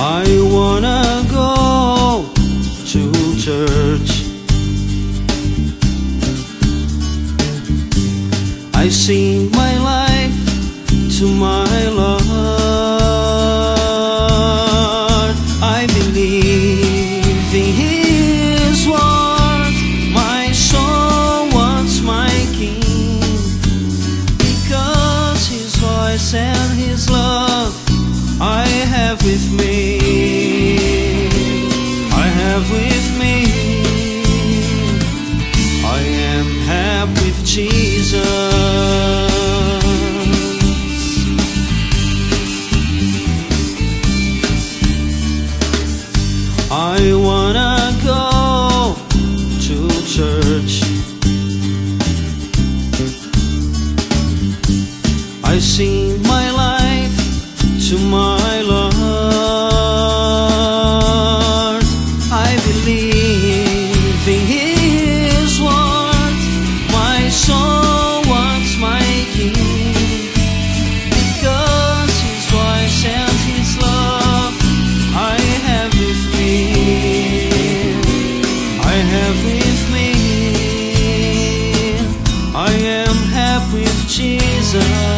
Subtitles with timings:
[0.00, 2.30] I wanna go
[2.86, 3.02] to
[3.36, 4.10] church.
[8.74, 9.57] I sing
[11.18, 12.20] to my Lord.
[15.60, 19.74] I believe in His word.
[20.12, 23.18] My soul wants my King
[24.38, 27.74] because His voice and His love
[28.40, 29.98] I have with me.
[32.12, 32.87] I have with
[47.10, 48.94] I wanna go
[49.64, 50.82] to church.
[55.42, 57.16] I sing my life
[57.88, 57.98] to
[82.60, 85.17] I am happy with Jesus.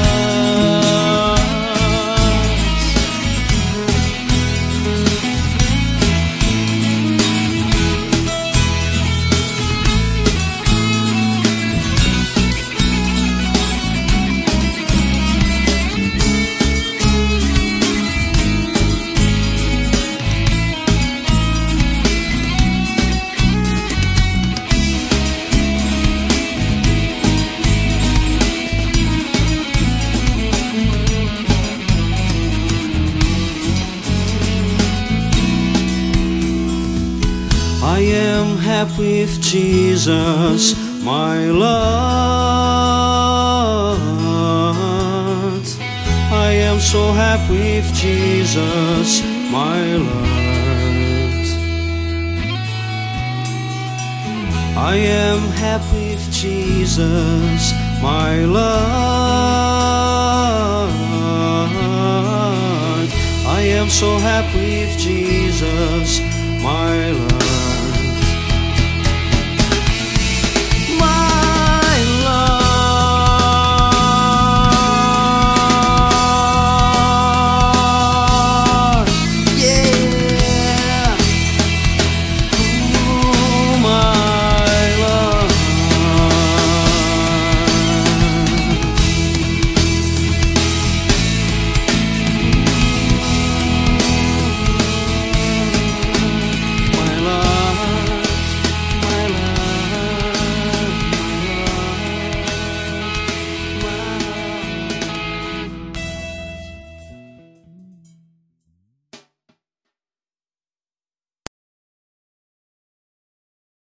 [37.92, 41.70] I am happy with Jesus, my Lord.
[46.48, 50.28] I am so happy with Jesus, my Lord.
[54.92, 58.70] I am happy with Jesus, my Lord.
[63.58, 65.59] I am so happy with Jesus.